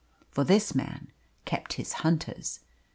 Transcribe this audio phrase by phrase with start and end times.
[0.31, 1.09] For this man
[1.45, 2.61] kept his hunters.